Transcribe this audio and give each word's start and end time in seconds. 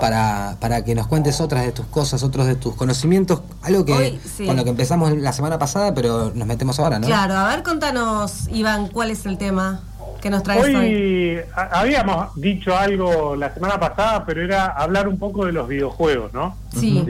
para, 0.00 0.56
para 0.60 0.84
que 0.84 0.94
nos 0.94 1.06
cuentes 1.06 1.40
otras 1.40 1.64
de 1.64 1.72
tus 1.72 1.86
cosas, 1.86 2.22
otros 2.22 2.46
de 2.46 2.56
tus 2.56 2.74
conocimientos, 2.74 3.42
algo 3.62 3.84
que 3.84 4.18
con 4.44 4.56
lo 4.56 4.64
que 4.64 4.70
empezamos 4.70 5.12
la 5.16 5.32
semana 5.32 5.58
pasada, 5.58 5.94
pero 5.94 6.32
nos 6.34 6.46
metemos 6.46 6.78
ahora, 6.78 6.98
¿no? 6.98 7.06
Claro, 7.06 7.34
a 7.34 7.48
ver, 7.48 7.62
contanos, 7.62 8.48
Iván, 8.52 8.88
¿cuál 8.88 9.10
es 9.10 9.26
el 9.26 9.38
tema 9.38 9.80
que 10.20 10.30
nos 10.30 10.42
traes 10.42 10.64
hoy? 10.64 10.74
Hoy 10.74 11.40
habíamos 11.54 12.34
dicho 12.36 12.76
algo 12.76 13.36
la 13.36 13.52
semana 13.52 13.78
pasada, 13.78 14.24
pero 14.24 14.42
era 14.42 14.66
hablar 14.66 15.08
un 15.08 15.18
poco 15.18 15.46
de 15.46 15.52
los 15.52 15.68
videojuegos, 15.68 16.32
¿no? 16.32 16.56
Sí. 16.70 17.04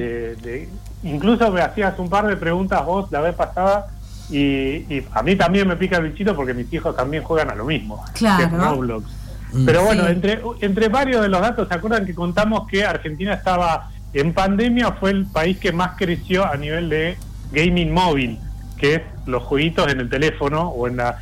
incluso 1.03 1.51
me 1.51 1.61
hacías 1.61 1.99
un 1.99 2.09
par 2.09 2.27
de 2.27 2.37
preguntas 2.37 2.85
vos 2.85 3.11
la 3.11 3.21
vez 3.21 3.35
pasada 3.35 3.89
y, 4.31 5.03
a 5.13 5.23
mí 5.23 5.37
también 5.37 5.69
me 5.69 5.77
pica 5.77 5.99
el 5.99 6.11
bichito 6.11 6.35
porque 6.35 6.55
mis 6.55 6.73
hijos 6.73 6.97
también 6.97 7.23
juegan 7.23 7.51
a 7.51 7.55
lo 7.55 7.65
mismo, 7.65 8.03
claro. 8.15 8.39
que 8.39 8.45
es 8.45 8.63
Roblox. 8.63 9.22
Mm. 9.53 9.67
Pero 9.67 9.85
bueno, 9.85 10.07
entre, 10.09 10.41
entre 10.61 10.89
varios 10.89 11.23
de 11.23 11.29
los 11.29 11.41
datos, 11.41 11.69
¿se 11.69 11.75
acuerdan 11.75 12.07
que 12.07 12.15
contamos 12.15 12.67
que 12.69 12.85
Argentina 12.85 13.35
estaba 13.35 13.91
en 14.13 14.33
pandemia? 14.33 14.93
Fue 14.93 15.11
el 15.11 15.27
país 15.27 15.59
que 15.59 15.73
más 15.73 15.93
creció 15.97 16.45
a 16.45 16.57
nivel 16.57 16.89
de 16.89 17.17
gaming 17.53 17.93
móvil, 17.93 18.39
que 18.79 18.95
es 18.95 19.03
los 19.27 19.43
jueguitos 19.43 19.93
en 19.93 20.01
el 20.01 20.09
teléfono 20.09 20.69
o 20.69 20.89
en 20.89 20.97
la... 20.97 21.19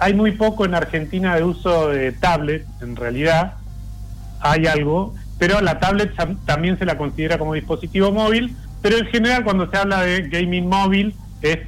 Hay 0.00 0.14
muy 0.14 0.32
poco 0.32 0.64
en 0.64 0.74
Argentina 0.74 1.36
de 1.36 1.44
uso 1.44 1.88
de 1.88 2.12
tablet, 2.12 2.66
en 2.80 2.96
realidad 2.96 3.54
hay 4.40 4.66
algo, 4.66 5.14
pero 5.38 5.60
la 5.60 5.78
tablet 5.78 6.12
también 6.44 6.78
se 6.78 6.84
la 6.84 6.98
considera 6.98 7.38
como 7.38 7.54
dispositivo 7.54 8.12
móvil, 8.12 8.56
pero 8.82 8.98
en 8.98 9.06
general 9.06 9.44
cuando 9.44 9.70
se 9.70 9.76
habla 9.76 10.02
de 10.02 10.28
gaming 10.28 10.68
móvil 10.68 11.14
es 11.42 11.58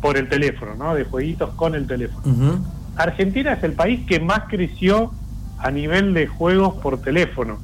por 0.00 0.16
el 0.16 0.28
teléfono, 0.28 0.74
¿no? 0.74 0.94
De 0.94 1.04
jueguitos 1.04 1.50
con 1.54 1.74
el 1.74 1.86
teléfono. 1.86 2.62
Argentina 2.96 3.54
es 3.54 3.64
el 3.64 3.72
país 3.72 4.00
que 4.06 4.20
más 4.20 4.42
creció 4.48 5.12
a 5.64 5.70
nivel 5.70 6.12
de 6.12 6.26
juegos 6.26 6.74
por 6.74 7.00
teléfono. 7.00 7.58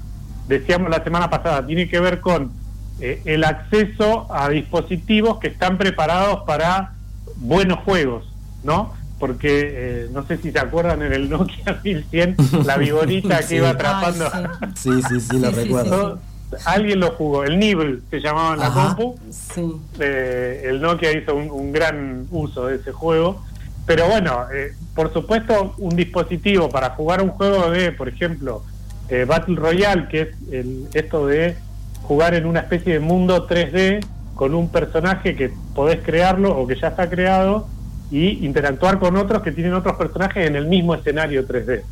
Decíamos 0.49 0.91
la 0.91 1.05
semana 1.05 1.29
pasada, 1.29 1.67
tiene 1.67 1.87
que 1.87 2.01
ver 2.01 2.21
con 2.21 2.51
eh, 2.99 3.21
el 3.27 3.45
acceso 3.45 4.27
a 4.33 4.49
dispositivos 4.49 5.39
que 5.39 5.49
están 5.49 5.77
preparados 5.77 6.41
para 6.47 6.95
buenos 7.37 7.81
juegos, 7.81 8.25
¿no? 8.65 8.95
Porque 9.19 9.49
eh, 9.51 10.09
no 10.13 10.27
sé 10.27 10.39
si 10.39 10.51
se 10.51 10.59
acuerdan 10.59 11.03
en 11.03 11.13
el 11.13 11.29
Nokia 11.29 11.79
1100, 11.85 12.37
la 12.65 12.79
vigorita 12.79 13.47
que 13.47 13.57
iba 13.57 13.69
atrapando. 13.69 14.31
sí. 14.75 15.03
sí, 15.07 15.21
sí, 15.21 15.39
lo 15.39 15.51
recuerdo. 15.51 16.19
Alguien 16.65 17.01
lo 17.01 17.13
jugó, 17.13 17.45
el 17.45 17.59
Nibble 17.59 18.01
se 18.11 18.21
llamaba 18.21 18.55
en 18.55 18.61
la 18.61 18.71
compu. 18.71 19.21
Sí. 19.31 19.77
Eh, 19.99 20.63
el 20.71 20.81
Nokia 20.81 21.13
hizo 21.13 21.35
un, 21.37 21.71
gran 21.71 22.27
uso 22.31 22.67
de 22.67 22.77
ese 22.77 22.93
juego. 22.93 23.45
Pero 23.91 24.07
bueno, 24.07 24.47
eh, 24.55 24.73
por 24.95 25.13
supuesto, 25.13 25.75
un 25.79 25.97
dispositivo 25.97 26.69
para 26.69 26.91
jugar 26.91 27.21
un 27.23 27.31
juego 27.31 27.73
de, 27.73 27.91
por 27.91 28.09
ejemplo, 28.09 28.63
eh, 29.09 29.25
Battle 29.25 29.57
Royale, 29.57 30.07
que 30.07 30.21
es 30.21 30.29
el, 30.53 30.87
esto 30.95 31.27
de 31.27 31.57
jugar 32.03 32.35
en 32.35 32.47
una 32.47 32.61
especie 32.61 32.93
de 32.93 33.01
mundo 33.01 33.49
3D 33.49 33.99
con 34.37 34.55
un 34.55 34.69
personaje 34.69 35.35
que 35.35 35.53
podés 35.75 35.99
crearlo 36.05 36.57
o 36.57 36.69
que 36.69 36.79
ya 36.79 36.87
está 36.87 37.11
creado 37.11 37.67
y 38.13 38.47
interactuar 38.47 39.01
con 39.01 39.17
otros 39.17 39.43
que 39.43 39.51
tienen 39.51 39.75
otros 39.75 39.97
personajes 39.97 40.47
en 40.47 40.55
el 40.55 40.69
mismo 40.69 40.95
escenario 40.95 41.45
3D. 41.45 41.83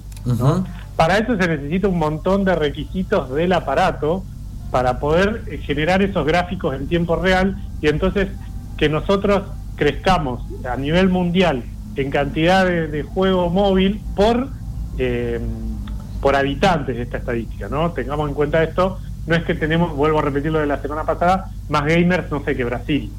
Para 0.94 1.18
eso 1.18 1.36
se 1.36 1.48
necesita 1.48 1.88
un 1.88 1.98
montón 1.98 2.44
de 2.44 2.55
requisitos 2.55 3.34
del 3.34 3.52
aparato 3.55 4.22
para 4.70 5.00
poder 5.00 5.42
eh, 5.48 5.58
generar 5.58 6.00
esos 6.02 6.24
gráficos 6.24 6.77
en 6.77 6.86
tiempo 6.86 7.16
real 7.16 7.56
y 7.80 7.88
entonces 7.88 8.28
que 8.77 8.88
nosotros 8.88 9.42
crezcamos 9.74 10.42
a 10.64 10.77
nivel 10.77 11.08
mundial 11.08 11.64
en 12.02 12.10
cantidad 12.10 12.64
de, 12.66 13.02
juego 13.02 13.50
móvil 13.50 14.00
por 14.14 14.48
eh, 14.98 15.41
por 16.20 16.34
habitantes 16.36 16.96
de 16.96 17.02
esta 17.02 17.18
estadística, 17.18 17.68
¿no? 17.68 17.92
Tengamos 17.92 18.28
en 18.28 18.34
cuenta 18.34 18.62
esto, 18.62 18.98
no 19.27 19.34
es 19.34 19.44
que 19.44 19.55
tenemos, 19.55 19.94
vuelvo 19.94 20.18
a 20.18 20.22
repetir 20.22 20.50
lo 20.50 20.58
de 20.58 20.66
la 20.66 20.80
semana 20.80 21.05
pasada, 21.05 21.50
más 21.68 21.84
gamers, 21.84 22.30
no 22.30 22.42
sé, 22.44 22.56
que 22.56 22.64
Brasil. 22.64 23.12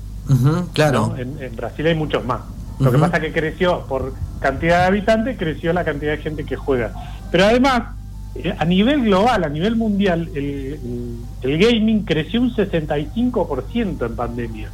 claro. 0.74 1.16
En, 1.18 1.56
Brasil 1.56 1.88
hay 1.88 1.96
muchos 1.96 2.26
más. 2.26 2.42
Lo 2.80 2.92
que 2.92 2.98
pasa 2.98 3.18
es 3.18 3.24
que 3.24 3.34
creció 3.34 3.86
por 3.88 4.14
cantidad 4.40 4.82
de 4.82 4.86
habitantes, 4.88 5.38
creció 5.38 5.74
la 5.74 5.84
cantidad 5.84 6.12
de 6.12 6.20
gente 6.20 6.46
que 6.46 6.56
juega. 6.56 6.94
Pero 7.30 7.46
además, 7.46 7.96
eh, 8.36 8.56
a 8.58 8.64
nivel 8.64 9.04
global, 9.04 9.44
a 9.44 9.50
nivel 9.50 9.76
mundial, 9.76 10.30
el, 10.34 11.20
gaming 11.42 12.04
creció 12.04 12.42
un 12.42 12.56
65% 12.56 14.06
en 14.06 14.16
pandemia. 14.16 14.70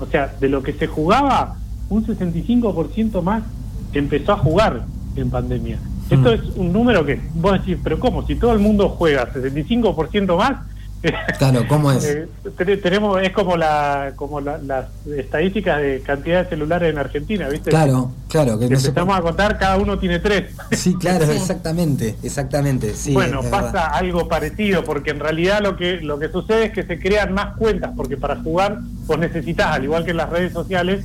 O 0.00 0.06
sea, 0.06 0.32
de 0.40 0.48
lo 0.48 0.62
que 0.62 0.72
se 0.72 0.86
jugaba, 0.86 1.56
un 1.88 2.06
65% 2.06 3.22
más 3.22 3.42
empezó 3.92 4.32
a 4.32 4.38
jugar 4.38 4.84
en 5.16 5.30
pandemia. 5.30 5.78
Esto 6.10 6.30
mm. 6.30 6.34
es 6.34 6.40
un 6.56 6.72
número 6.72 7.04
que 7.04 7.20
vos 7.34 7.52
decís, 7.52 7.78
pero 7.82 7.98
¿cómo? 7.98 8.26
Si 8.26 8.34
todo 8.34 8.52
el 8.52 8.58
mundo 8.58 8.88
juega 8.88 9.32
65% 9.32 10.36
más, 10.36 10.58
Claro, 11.38 11.66
¿cómo 11.68 11.90
es? 11.90 12.04
Eh, 12.04 12.28
tenemos, 12.82 13.20
es 13.20 13.32
como 13.32 13.56
la 13.56 14.12
como 14.16 14.40
las 14.40 14.86
estadísticas 15.06 15.80
de 15.80 16.00
cantidad 16.00 16.44
de 16.44 16.50
celulares 16.50 16.90
en 16.90 16.98
Argentina, 16.98 17.48
¿viste? 17.48 17.70
Claro, 17.70 18.12
claro. 18.28 18.58
Que, 18.58 18.66
empezamos 18.66 19.18
a 19.18 19.20
contar, 19.20 19.58
cada 19.58 19.76
uno 19.76 19.98
tiene 19.98 20.20
tres. 20.20 20.54
Sí, 20.70 20.94
claro, 20.94 21.24
exactamente, 21.32 22.16
exactamente. 22.22 22.94
Sí, 22.94 23.12
bueno, 23.12 23.42
pasa 23.42 23.86
algo 23.86 24.28
parecido, 24.28 24.84
porque 24.84 25.10
en 25.10 25.20
realidad 25.20 25.60
lo 25.60 25.76
que, 25.76 26.00
lo 26.00 26.18
que 26.18 26.28
sucede 26.28 26.66
es 26.66 26.72
que 26.72 26.84
se 26.84 26.98
crean 26.98 27.32
más 27.32 27.56
cuentas, 27.56 27.92
porque 27.96 28.16
para 28.16 28.36
jugar 28.36 28.78
vos 29.06 29.18
necesitas, 29.18 29.68
al 29.68 29.84
igual 29.84 30.04
que 30.04 30.12
en 30.12 30.18
las 30.18 30.30
redes 30.30 30.52
sociales, 30.52 31.04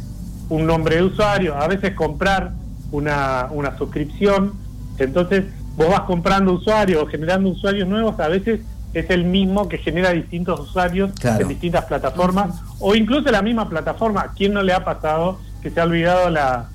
un 0.50 0.66
nombre 0.66 0.98
de 0.98 1.04
usuario, 1.04 1.56
a 1.56 1.68
veces 1.68 1.94
comprar 1.94 2.54
una, 2.92 3.48
una 3.52 3.78
suscripción, 3.78 4.54
entonces 4.98 5.46
vos 5.76 5.90
vas 5.90 6.02
comprando 6.02 6.54
usuarios 6.54 7.04
o 7.04 7.08
generando 7.08 7.50
usuarios 7.50 7.88
nuevos, 7.88 8.20
a 8.20 8.28
veces 8.28 8.62
es 8.94 9.10
el 9.10 9.26
mismo 9.26 9.68
que 9.68 9.78
genera 9.78 10.12
distintos 10.12 10.60
usuarios 10.60 11.12
en 11.24 11.48
distintas 11.48 11.86
plataformas 11.86 12.62
o 12.80 12.96
incluso 12.96 13.30
la 13.32 13.42
misma 13.42 13.70
plataforma. 13.70 14.34
¿Quién 14.36 14.54
no 14.54 14.64
le 14.64 14.74
ha 14.74 14.84
pasado 14.84 15.40
que 15.62 15.70
se 15.70 15.80
ha 15.80 15.84
olvidado 15.84 16.30
la, 16.30 16.70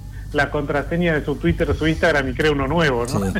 contraseña 0.50 1.14
de 1.14 1.24
su 1.24 1.36
Twitter 1.36 1.70
o 1.70 1.74
su 1.74 1.86
Instagram 1.86 2.28
y 2.28 2.34
crea 2.34 2.52
uno 2.52 2.66
nuevo, 2.66 3.04
¿no? 3.06 3.32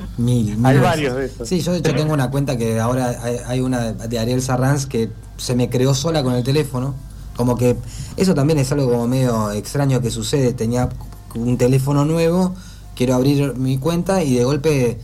hay 0.68 0.78
varios 0.78 1.16
de 1.16 1.26
esos. 1.26 1.48
Sí, 1.48 1.60
yo 1.60 1.72
de 1.72 1.78
hecho 1.78 1.94
tengo 1.94 2.12
una 2.12 2.30
cuenta 2.30 2.56
que 2.56 2.80
ahora 2.80 3.14
hay, 3.46 3.60
una 3.60 3.92
de 3.92 4.18
Ariel 4.18 4.42
Sarranz 4.42 4.86
que 4.86 5.10
se 5.36 5.54
me 5.54 5.70
creó 5.70 5.94
sola 5.94 6.22
con 6.22 6.34
el 6.34 6.42
teléfono. 6.42 6.94
Como 7.42 7.56
que 7.56 7.76
eso 8.16 8.36
también 8.36 8.60
es 8.60 8.70
algo 8.70 8.88
como 8.88 9.08
medio 9.08 9.50
extraño 9.50 10.00
que 10.00 10.12
sucede. 10.12 10.52
Tenía 10.52 10.88
un 11.34 11.58
teléfono 11.58 12.04
nuevo, 12.04 12.54
quiero 12.94 13.16
abrir 13.16 13.56
mi 13.56 13.78
cuenta 13.78 14.22
y 14.22 14.36
de 14.36 14.44
golpe 14.44 14.98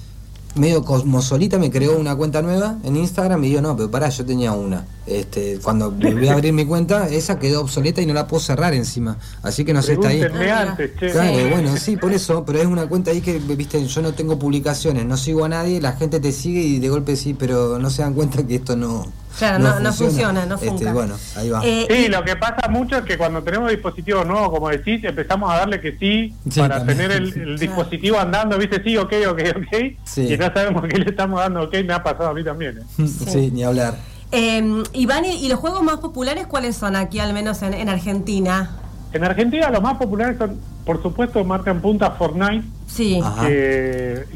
medio 0.55 0.85
cosmosolita 0.85 1.59
me 1.59 1.69
creó 1.69 1.99
una 1.99 2.15
cuenta 2.15 2.41
nueva 2.41 2.79
en 2.85 2.97
Instagram 2.97 3.43
y 3.43 3.51
yo 3.51 3.61
no, 3.61 3.77
pero 3.77 3.91
pará, 3.91 4.09
yo 4.09 4.25
tenía 4.25 4.53
una. 4.53 4.87
Este, 5.05 5.59
cuando 5.61 5.91
volví 5.91 6.29
a 6.29 6.35
abrir 6.35 6.53
mi 6.53 6.65
cuenta, 6.65 7.09
esa 7.09 7.41
quedó 7.41 7.63
obsoleta 7.63 8.01
y 8.01 8.07
no 8.07 8.15
la 8.15 8.29
puedo 8.29 8.41
cerrar 8.41 8.73
encima. 8.73 9.19
Así 9.43 9.65
que 9.65 9.73
no 9.73 9.83
sé, 9.83 9.95
está 9.95 10.09
ahí. 10.09 10.21
claro, 10.21 11.49
bueno, 11.51 11.77
sí, 11.77 11.97
por 11.97 12.13
eso, 12.13 12.45
pero 12.45 12.61
es 12.61 12.67
una 12.67 12.87
cuenta 12.87 13.11
ahí 13.11 13.21
que, 13.21 13.41
viste, 13.41 13.85
yo 13.85 14.01
no 14.01 14.13
tengo 14.13 14.39
publicaciones, 14.39 15.05
no 15.07 15.17
sigo 15.17 15.45
a 15.45 15.49
nadie, 15.49 15.81
la 15.81 15.95
gente 15.95 16.21
te 16.21 16.31
sigue 16.31 16.61
y 16.61 16.79
de 16.79 16.89
golpe 16.89 17.17
sí, 17.17 17.35
pero 17.35 17.81
no 17.81 17.91
se 17.91 18.03
dan 18.03 18.15
cuenta 18.15 18.47
que 18.47 18.55
esto 18.55 18.77
no. 18.77 19.07
Claro, 19.39 19.59
no, 19.59 19.93
funciona, 19.93 20.47
no 20.47 20.57
este, 20.57 20.69
funciona. 20.69 20.93
bueno, 20.93 21.17
ahí 21.37 21.49
va. 21.49 21.61
Eh, 21.65 21.87
sí, 21.89 22.09
lo 22.09 22.25
que 22.25 22.35
pasa 22.35 22.69
mucho 22.69 22.97
es 22.97 23.05
que 23.05 23.17
cuando 23.17 23.43
tenemos 23.43 23.71
dispositivos 23.71 24.27
nuevos, 24.27 24.51
como 24.51 24.69
decís, 24.69 25.03
empezamos 25.05 25.51
a 25.51 25.59
darle 25.59 25.81
que 25.81 25.97
sí, 25.97 26.35
para 26.57 26.85
tener 26.85 27.13
el, 27.13 27.57
dispositivo 27.59 28.19
andando, 28.19 28.59
viste, 28.59 28.83
sí, 28.83 28.97
ok, 28.97 29.13
ok, 29.31 29.41
ok, 29.57 30.17
y 30.17 30.37
no 30.37 30.53
sabemos 30.53 30.85
qué 30.89 30.99
le 30.99 31.11
estamos 31.11 31.39
dando 31.39 31.63
ok, 31.63 31.75
me 31.85 31.93
ha 31.93 32.03
pasado 32.03 32.31
a 32.31 32.35
mí 32.35 32.43
también. 32.43 32.79
¿eh? 32.79 33.07
Sí. 33.07 33.51
ni 33.53 33.63
hablar. 33.63 33.97
Eh, 34.33 34.83
Iván, 34.93 35.25
¿y 35.25 35.49
los 35.49 35.59
juegos 35.59 35.83
más 35.83 35.99
populares 35.99 36.47
cuáles 36.47 36.77
son 36.77 36.97
aquí, 36.97 37.19
al 37.21 37.33
menos 37.33 37.63
en, 37.63 37.89
Argentina? 37.89 38.71
En 39.13 39.25
Argentina 39.25 39.71
los 39.71 39.83
más 39.83 39.97
populares 39.97 40.37
son, 40.39 40.59
por 40.85 41.03
supuesto, 41.03 41.45
marcan 41.45 41.81
punta 41.81 42.11
Fortnite. 42.13 42.65
Sí. 42.87 43.21
Que, 43.47 44.27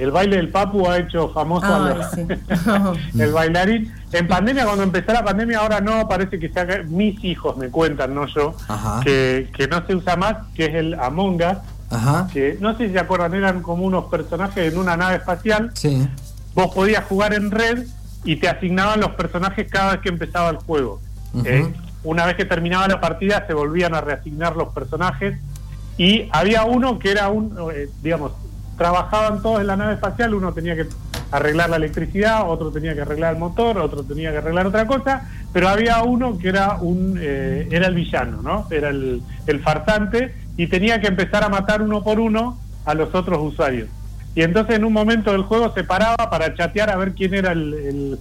el 0.00 0.10
baile 0.10 0.36
del 0.36 0.48
Papu 0.48 0.88
ha 0.88 0.98
hecho 0.98 1.30
famoso 1.30 1.66
el 3.18 3.32
bailarín. 3.32 3.92
En 4.12 4.26
pandemia, 4.26 4.64
cuando 4.64 4.82
empezó 4.82 5.12
la 5.12 5.24
pandemia, 5.24 5.58
ahora 5.60 5.80
no, 5.80 6.08
parece 6.08 6.38
que 6.38 6.48
sea 6.48 6.66
mis 6.88 7.22
hijos 7.24 7.56
me 7.56 7.68
cuentan, 7.68 8.14
no 8.14 8.26
yo, 8.26 8.54
que, 9.04 9.48
que 9.56 9.68
no 9.68 9.86
se 9.86 9.94
usa 9.94 10.16
más, 10.16 10.36
que 10.54 10.66
es 10.66 10.74
el 10.74 10.94
Among 10.94 11.36
Us. 11.36 11.58
Ajá. 11.90 12.28
Que 12.32 12.56
no 12.60 12.76
sé 12.76 12.86
si 12.86 12.92
se 12.92 13.00
acuerdan, 13.00 13.34
eran 13.34 13.62
como 13.62 13.84
unos 13.84 14.04
personajes 14.04 14.72
en 14.72 14.78
una 14.78 14.96
nave 14.96 15.16
espacial. 15.16 15.70
Sí. 15.74 16.08
Vos 16.54 16.72
podías 16.74 17.04
jugar 17.04 17.34
en 17.34 17.50
red 17.50 17.86
y 18.24 18.36
te 18.36 18.48
asignaban 18.48 19.00
los 19.00 19.12
personajes 19.12 19.68
cada 19.70 19.92
vez 19.92 20.00
que 20.00 20.08
empezaba 20.08 20.50
el 20.50 20.56
juego. 20.58 21.00
¿eh? 21.44 21.72
Una 22.02 22.26
vez 22.26 22.36
que 22.36 22.44
terminaba 22.44 22.88
la 22.88 23.00
partida 23.00 23.46
se 23.46 23.54
volvían 23.54 23.94
a 23.94 24.00
reasignar 24.00 24.56
los 24.56 24.68
personajes 24.68 25.38
y 25.98 26.28
había 26.32 26.64
uno 26.64 26.98
que 26.98 27.10
era 27.10 27.28
un, 27.28 27.56
eh, 27.74 27.88
digamos, 28.02 28.32
trabajaban 28.78 29.42
todos 29.42 29.60
en 29.60 29.66
la 29.66 29.76
nave 29.76 29.94
espacial, 29.94 30.34
uno 30.34 30.54
tenía 30.54 30.74
que 30.74 30.86
arreglar 31.30 31.68
la 31.68 31.76
electricidad, 31.76 32.48
otro 32.48 32.70
tenía 32.70 32.94
que 32.94 33.02
arreglar 33.02 33.34
el 33.34 33.38
motor, 33.38 33.76
otro 33.78 34.02
tenía 34.02 34.32
que 34.32 34.38
arreglar 34.38 34.66
otra 34.66 34.86
cosa, 34.86 35.28
pero 35.52 35.68
había 35.68 36.02
uno 36.02 36.38
que 36.38 36.48
era 36.48 36.76
un 36.80 37.18
eh, 37.20 37.68
era 37.70 37.88
el 37.88 37.94
villano, 37.94 38.40
¿no? 38.40 38.66
Era 38.70 38.88
el, 38.88 39.22
el 39.46 39.60
farsante 39.60 40.34
y 40.56 40.66
tenía 40.66 41.00
que 41.00 41.08
empezar 41.08 41.44
a 41.44 41.48
matar 41.48 41.82
uno 41.82 42.02
por 42.02 42.18
uno 42.18 42.58
a 42.86 42.94
los 42.94 43.14
otros 43.14 43.38
usuarios. 43.40 43.88
Y 44.34 44.42
entonces 44.42 44.76
en 44.76 44.84
un 44.84 44.92
momento 44.92 45.32
del 45.32 45.42
juego 45.42 45.72
se 45.74 45.84
paraba 45.84 46.30
para 46.30 46.54
chatear 46.54 46.90
a 46.90 46.96
ver 46.96 47.14
quién 47.14 47.34
era 47.34 47.52
el, 47.52 48.18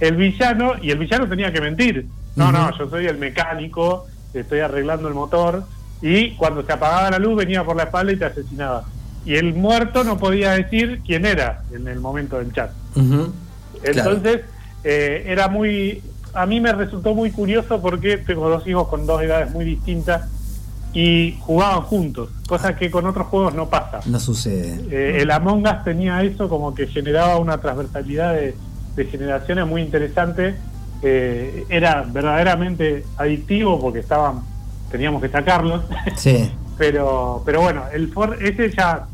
el, 0.00 0.16
villano 0.16 0.74
y 0.82 0.90
el 0.90 0.98
villano 0.98 1.28
tenía 1.28 1.52
que 1.52 1.60
mentir. 1.60 2.06
No, 2.36 2.50
no, 2.50 2.76
yo 2.76 2.88
soy 2.88 3.06
el 3.06 3.18
mecánico, 3.18 4.06
estoy 4.34 4.60
arreglando 4.60 5.08
el 5.08 5.14
motor 5.14 5.64
y 6.02 6.32
cuando 6.32 6.64
se 6.64 6.72
apagaba 6.72 7.10
la 7.10 7.18
luz 7.18 7.36
venía 7.36 7.64
por 7.64 7.76
la 7.76 7.84
espalda 7.84 8.12
y 8.12 8.16
te 8.16 8.24
asesinaba. 8.24 8.84
Y 9.24 9.36
el 9.36 9.54
muerto 9.54 10.02
no 10.02 10.18
podía 10.18 10.52
decir 10.52 11.02
quién 11.06 11.26
era 11.26 11.62
en 11.72 11.86
el 11.86 12.00
momento 12.00 12.38
del 12.38 12.52
chat. 12.52 12.70
Entonces 13.82 14.42
eh, 14.82 15.24
era 15.26 15.48
muy... 15.48 16.02
A 16.32 16.46
mí 16.46 16.60
me 16.60 16.72
resultó 16.72 17.14
muy 17.14 17.30
curioso 17.30 17.80
porque 17.80 18.16
tengo 18.16 18.48
dos 18.48 18.66
hijos 18.66 18.88
con 18.88 19.06
dos 19.06 19.20
edades 19.22 19.50
muy 19.50 19.64
distintas 19.64 20.28
y 20.92 21.36
jugaban 21.40 21.82
juntos, 21.82 22.30
cosa 22.48 22.74
que 22.74 22.90
con 22.90 23.06
otros 23.06 23.28
juegos 23.28 23.54
no 23.54 23.68
pasa. 23.68 24.00
No 24.06 24.18
sucede. 24.18 24.80
Eh, 24.90 25.22
el 25.22 25.30
Among 25.30 25.64
Us 25.66 25.84
tenía 25.84 26.22
eso 26.22 26.48
como 26.48 26.74
que 26.74 26.86
generaba 26.86 27.38
una 27.38 27.58
transversalidad 27.58 28.34
de, 28.34 28.54
generaciones 29.10 29.66
muy 29.66 29.80
interesante. 29.80 30.56
Eh, 31.02 31.64
era 31.70 32.04
verdaderamente 32.06 33.06
adictivo 33.16 33.80
porque 33.80 34.00
estaban, 34.00 34.40
teníamos 34.90 35.22
que 35.22 35.30
sacarlos. 35.30 35.84
Sí. 36.16 36.50
pero, 36.78 37.42
pero 37.46 37.62
bueno, 37.62 37.84
el 37.94 38.08
For 38.12 38.36
ese 38.42 38.70
ya 38.70 39.06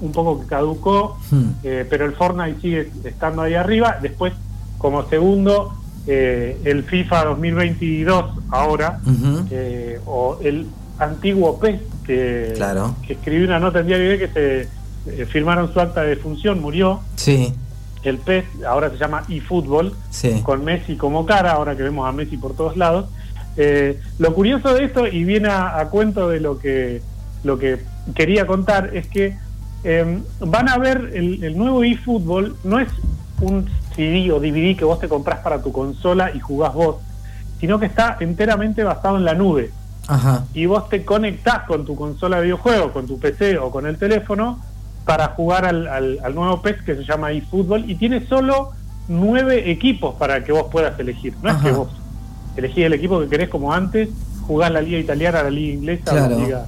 un 0.00 0.10
poco 0.10 0.44
caducó, 0.46 1.18
hmm. 1.30 1.50
eh, 1.62 1.86
pero 1.88 2.04
el 2.06 2.14
Fortnite 2.14 2.60
sigue 2.60 2.90
estando 3.04 3.42
ahí 3.42 3.54
arriba. 3.54 3.98
Después, 4.02 4.32
como 4.78 5.08
segundo, 5.08 5.74
el 6.06 6.84
FIFA 6.84 7.24
2022 7.26 8.24
ahora, 8.50 8.98
o 10.06 10.38
el 10.42 10.66
antiguo 10.98 11.58
PES, 11.58 11.80
que, 12.04 12.54
que 13.06 13.12
escribió 13.12 13.46
una 13.46 13.60
nota 13.60 13.80
en 13.80 13.86
Diario 13.86 14.18
que 14.18 14.28
se 14.28 14.68
eh, 15.06 15.26
firmaron 15.26 15.72
su 15.72 15.80
acta 15.80 16.02
de 16.02 16.16
función, 16.16 16.60
murió. 16.60 17.00
Sí. 17.16 17.54
El 18.02 18.18
PES 18.18 18.44
ahora 18.66 18.90
se 18.90 18.96
llama 18.96 19.24
eFootball, 19.28 19.94
con 20.42 20.64
Messi 20.64 20.96
como 20.96 21.26
cara, 21.26 21.52
ahora 21.52 21.76
que 21.76 21.82
vemos 21.82 22.08
a 22.08 22.12
Messi 22.12 22.36
por 22.36 22.54
todos 22.54 22.76
lados. 22.76 23.06
Eh, 23.56 24.00
lo 24.18 24.34
curioso 24.34 24.74
de 24.74 24.84
esto, 24.84 25.06
y 25.06 25.24
viene 25.24 25.48
a, 25.48 25.86
cuento 25.90 26.28
de 26.28 26.40
lo 26.40 26.58
que, 26.58 27.02
lo 27.42 27.58
que 27.58 27.80
quería 28.14 28.46
contar, 28.46 28.96
es 28.96 29.08
que 29.08 29.36
em, 29.82 30.22
van 30.40 30.68
a 30.68 30.78
ver 30.78 31.10
el, 31.14 31.42
el 31.42 31.58
nuevo 31.58 31.82
eFootball, 31.82 32.56
no 32.62 32.78
es 32.78 32.88
un 33.40 33.68
CD 33.96 34.30
o 34.30 34.38
DVD 34.38 34.76
que 34.76 34.84
vos 34.84 35.00
te 35.00 35.08
compras 35.08 35.40
para 35.40 35.60
tu 35.60 35.72
consola 35.72 36.30
y 36.32 36.38
jugás 36.38 36.72
vos, 36.72 36.96
sino 37.60 37.80
que 37.80 37.86
está 37.86 38.16
enteramente 38.20 38.84
basado 38.84 39.16
en 39.16 39.24
la 39.24 39.34
nube 39.34 39.72
y 40.54 40.66
vos 40.66 40.88
te 40.88 41.04
conectás 41.04 41.64
con 41.64 41.84
tu 41.84 41.94
consola 41.94 42.38
de 42.38 42.44
videojuegos, 42.44 42.92
con 42.92 43.06
tu 43.06 43.18
PC 43.18 43.58
o 43.58 43.70
con 43.70 43.86
el 43.86 43.98
teléfono 43.98 44.58
para 45.04 45.28
jugar 45.28 45.64
al, 45.64 45.86
al, 45.86 46.34
nuevo 46.34 46.60
PES 46.60 46.82
que 46.82 46.96
se 46.96 47.04
llama 47.04 47.32
eFootball 47.32 47.90
y 47.90 47.94
tiene 47.94 48.26
solo 48.26 48.72
nueve 49.08 49.70
equipos 49.70 50.14
para 50.16 50.44
que 50.44 50.52
vos 50.52 50.66
puedas 50.70 50.98
elegir. 50.98 51.34
No 51.42 51.50
es 51.50 51.56
que 51.62 51.72
vos 51.72 51.88
elegís 52.56 52.84
el 52.84 52.92
equipo 52.92 53.20
que 53.20 53.28
querés 53.28 53.48
como 53.48 53.72
antes, 53.72 54.08
jugás 54.46 54.70
la 54.70 54.80
liga 54.80 54.98
italiana, 54.98 55.42
la 55.42 55.50
liga 55.50 55.74
inglesa, 55.74 56.12
la 56.12 56.28
liga... 56.28 56.66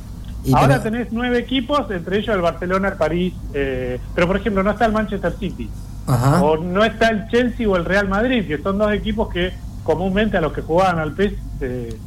Ahora 0.54 0.82
tenés 0.82 1.08
nueve 1.10 1.38
equipos, 1.38 1.90
entre 1.90 2.16
ellos 2.16 2.34
el 2.34 2.40
Barcelona, 2.40 2.88
el 2.88 2.94
París, 2.94 3.34
eh, 3.52 4.00
pero 4.14 4.26
por 4.26 4.36
ejemplo 4.36 4.62
no 4.62 4.70
está 4.70 4.86
el 4.86 4.92
Manchester 4.92 5.34
City, 5.38 5.68
o 6.06 6.56
no 6.56 6.82
está 6.82 7.08
el 7.10 7.28
Chelsea 7.28 7.68
o 7.68 7.76
el 7.76 7.84
Real 7.84 8.08
Madrid, 8.08 8.46
que 8.46 8.56
son 8.62 8.78
dos 8.78 8.90
equipos 8.92 9.28
que 9.28 9.52
comúnmente 9.82 10.36
a 10.36 10.40
los 10.40 10.52
que 10.52 10.62
jugaban 10.62 10.98
al 10.98 11.12
PES 11.12 11.32
eh, 11.60 11.98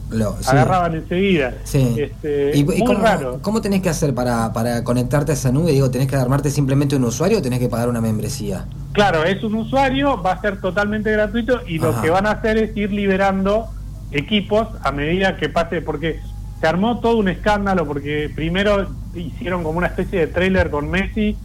agarraban 0.48 0.96
enseguida. 0.96 1.54
Este, 1.64 2.58
¿Y, 2.58 2.64
muy 2.64 2.80
cómo, 2.80 3.00
raro. 3.00 3.40
¿Cómo 3.42 3.62
tenés 3.62 3.82
que 3.82 3.90
hacer 3.90 4.14
para, 4.14 4.52
para 4.54 4.84
conectarte 4.84 5.32
a 5.32 5.36
esa 5.36 5.52
nube? 5.52 5.72
Digo, 5.72 5.92
¿tenés 5.92 6.08
que 6.08 6.16
armarte 6.16 6.50
simplemente 6.50 6.96
un 6.96 7.04
usuario 7.04 7.38
o 7.38 7.42
tenés 7.42 7.60
que 7.60 7.70
pagar 7.70 7.90
una 7.90 8.02
membresía? 8.02 8.66
Claro, 8.94 9.24
es 9.24 9.44
un 9.44 9.56
usuario, 9.56 10.22
va 10.22 10.34
a 10.34 10.42
ser 10.42 10.60
totalmente 10.60 11.12
gratuito 11.12 11.62
y 11.68 11.80
lo 11.80 12.00
que 12.02 12.10
van 12.10 12.26
a 12.26 12.32
hacer 12.32 12.58
es 12.58 12.76
ir 12.78 12.92
liberando 12.92 13.68
equipos 14.12 14.68
a 14.82 14.92
medida 14.92 15.38
que 15.38 15.50
pase, 15.50 15.82
porque 15.82 16.20
se 16.60 16.68
armó 16.68 17.00
todo 17.00 17.18
un 17.18 17.28
escándalo, 17.28 17.86
porque 17.86 18.32
primero 18.34 18.88
hicieron 19.16 19.64
como 19.64 19.78
una 19.78 19.88
especie 19.88 20.20
de 20.20 20.28
trailer 20.28 20.70
con 20.70 20.90
Messi, 20.90 21.36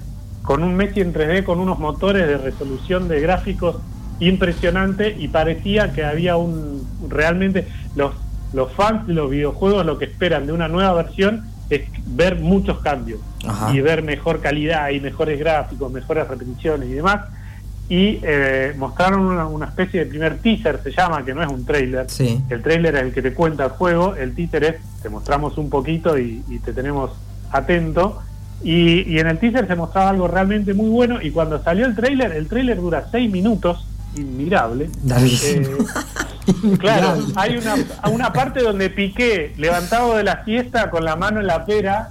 con 0.43 0.63
un 0.63 0.77
Messi 0.77 1.01
en 1.01 1.13
3D, 1.13 1.45
con 1.45 1.59
unos 1.61 1.79
motores 1.79 2.27
de 2.27 2.39
resolución 2.39 3.09
de 3.09 3.21
gráficos 3.21 3.77
impresionante 4.21 5.15
y 5.19 5.29
parecía 5.29 5.93
que 5.93 6.05
había 6.05 6.37
un 6.37 6.87
realmente 7.09 7.69
los 7.95 8.13
los 8.53 8.73
fans 8.73 9.07
de 9.07 9.15
los 9.15 9.31
videojuegos 9.31 9.85
lo 9.85 9.99
que 9.99 10.07
esperan 10.07 10.47
de 10.47 10.53
una 10.53 10.69
nueva 10.69 10.95
versión 10.95 11.45
es 11.71 11.83
ver 12.07 12.37
muchos 12.37 12.79
cambios 12.79 13.21
y 13.73 13.81
ver 13.81 14.03
mejor 14.03 14.41
calidad 14.41 14.89
y 14.91 15.01
mejores 15.01 15.39
gráficos, 15.39 15.93
mejores 15.93 16.27
repeticiones 16.27 16.89
y 16.89 16.93
demás. 16.95 17.27
Y 17.91 18.21
eh, 18.23 18.75
mostraron 18.77 19.21
una, 19.21 19.67
especie 19.67 20.01
de 20.01 20.07
primer 20.07 20.39
teaser, 20.39 20.81
se 20.83 20.91
llama, 20.93 21.25
que 21.25 21.35
no 21.35 21.43
es 21.43 21.49
un 21.49 21.65
trailer. 21.65 22.07
El 22.49 22.63
trailer 22.63 22.97
es 22.97 23.03
el 23.03 23.13
que 23.13 23.23
te 23.23 23.33
cuenta 23.33 23.65
el 23.65 23.71
juego, 23.71 24.15
el 24.15 24.35
teaser 24.35 24.65
es, 24.65 24.75
te 25.03 25.09
mostramos 25.09 25.57
un 25.59 25.71
poquito 25.71 26.19
y, 26.19 26.43
te 26.65 26.73
tenemos 26.73 27.11
atento. 27.51 28.21
Y, 28.63 29.11
y, 29.11 29.19
en 29.19 29.27
el 29.27 29.39
teaser 29.39 29.67
se 29.67 29.77
mostraba 29.77 30.11
algo 30.11 30.27
realmente 30.27 30.73
muy 30.75 30.89
bueno 30.89 31.21
y 31.23 31.31
cuando 31.31 31.63
salió 31.63 31.87
el 31.87 31.95
trailer, 31.95 32.33
el 32.33 32.49
trailer 32.49 32.79
dura 32.79 33.09
seis 33.11 33.31
minutos 33.31 33.87
inmirable. 34.17 34.91
Eh, 35.11 36.77
claro, 36.79 37.19
hay 37.37 37.57
una, 37.57 37.75
una 38.11 38.33
parte 38.33 38.63
donde 38.63 38.91
Piqué, 38.91 39.55
levantado 39.57 40.17
de 40.17 40.25
la 40.25 40.45
siesta 40.45 40.91
con 40.91 41.05
la 41.05 41.17
mano 41.17 41.41
en 41.41 41.47
la 41.47 41.65
pera, 41.67 42.11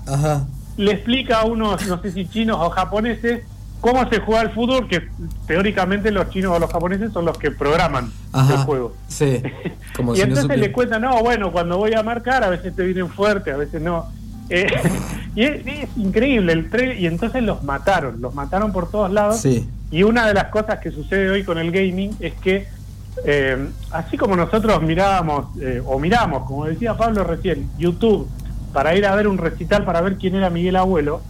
le 0.78 0.92
explica 0.92 1.40
a 1.40 1.46
unos, 1.46 1.88
no 1.88 2.02
sé 2.02 2.12
si 2.12 2.28
chinos 2.28 2.58
o 2.60 2.70
japoneses, 2.70 3.44
cómo 3.82 4.08
se 4.10 4.20
juega 4.20 4.42
el 4.42 4.52
fútbol, 4.52 4.88
que 4.88 5.08
teóricamente 5.46 6.12
los 6.12 6.30
chinos 6.30 6.56
o 6.56 6.60
los 6.60 6.72
japoneses 6.72 7.12
son 7.12 7.26
los 7.26 7.38
que 7.38 7.52
programan 7.52 8.12
el 8.34 8.58
juego. 8.58 8.94
Sí. 9.08 9.42
y 10.16 10.22
entonces 10.22 10.58
le 10.58 10.72
cuentan, 10.72 11.02
no, 11.02 11.22
bueno, 11.24 11.52
cuando 11.52 11.78
voy 11.78 11.94
a 11.94 12.04
marcar 12.04 12.44
a 12.44 12.50
veces 12.50 12.76
te 12.76 12.84
vienen 12.84 13.10
fuerte, 13.10 13.52
a 13.52 13.58
veces 13.58 13.82
no. 13.82 14.06
Eh, 14.50 14.68
y 15.36 15.44
es, 15.44 15.90
increíble 15.96 16.54
el 16.54 16.70
tren, 16.70 17.00
y 17.00 17.06
entonces 17.06 17.44
los 17.44 17.64
mataron, 17.64 18.22
los 18.22 18.34
mataron 18.34 18.72
por 18.72 18.90
todos 18.90 19.12
lados. 19.12 19.40
Sí. 19.40 19.68
Y 19.92 20.04
una 20.04 20.28
de 20.28 20.34
las 20.34 20.46
cosas 20.46 20.80
que 20.80 20.92
sucede 20.92 21.30
hoy 21.30 21.44
con 21.44 21.58
el 21.58 21.72
gaming 21.72 22.16
es 22.20 22.34
que, 22.34 22.68
eh, 23.26 23.70
así 23.92 24.18
como 24.18 24.36
nosotros 24.36 24.82
mirábamos, 24.82 25.46
eh, 25.62 25.82
o 25.86 25.98
miramos, 26.00 26.46
como 26.46 26.66
decía 26.66 26.96
Pablo 26.98 27.24
recién, 27.24 27.70
YouTube, 27.78 28.28
para 28.74 28.96
ir 28.96 29.06
a 29.06 29.16
ver 29.16 29.28
un 29.28 29.38
recital, 29.38 29.86
para 29.86 30.02
ver 30.02 30.18
quién 30.18 30.36
era 30.36 30.50
Miguel 30.50 30.76
Abuelo, 30.76 31.22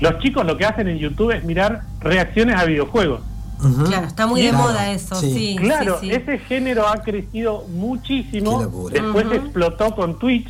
los 0.00 0.18
chicos 0.18 0.44
lo 0.44 0.56
que 0.56 0.64
hacen 0.64 0.88
en 0.88 0.98
YouTube 0.98 1.32
es 1.32 1.44
mirar 1.44 1.82
reacciones 2.00 2.56
a 2.56 2.64
videojuegos. 2.64 3.20
Claro, 3.86 4.06
está 4.06 4.26
muy 4.26 4.42
de 4.42 4.52
moda 4.52 4.92
eso, 4.92 5.14
sí. 5.14 5.56
claro, 5.58 5.98
ese 6.02 6.38
género 6.40 6.86
ha 6.86 6.98
crecido 7.02 7.64
muchísimo. 7.68 8.90
Después 8.90 9.26
explotó 9.32 9.94
con 9.94 10.18
Twitch. 10.18 10.48